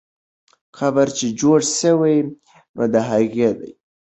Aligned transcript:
قبر 0.77 1.07
چې 1.17 1.27
جوړ 1.39 1.59
سوی، 1.79 2.17
د 2.93 2.95
هغې 3.09 3.49
دی. 3.59 3.71